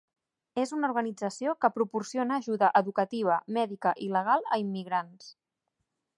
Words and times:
És 0.61 0.71
una 0.77 0.87
organització 0.93 1.53
que 1.65 1.71
proporciona 1.75 2.39
ajuda 2.43 2.71
educativa, 2.81 3.37
mèdica 3.59 3.93
i 4.07 4.09
legal 4.17 4.51
a 4.57 4.61
immigrants. 4.65 5.31